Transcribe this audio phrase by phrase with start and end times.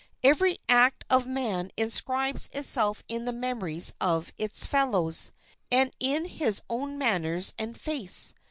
[0.23, 5.31] Every act of man inscribes itself in the memories of its fellows,
[5.71, 8.33] and in his own manners and face.